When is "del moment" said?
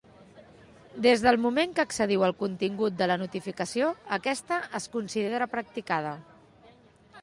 1.25-1.75